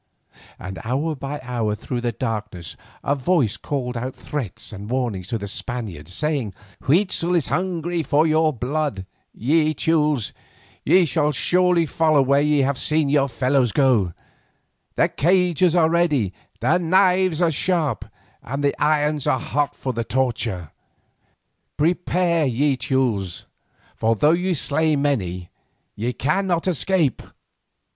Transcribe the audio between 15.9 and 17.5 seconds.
ready, the knives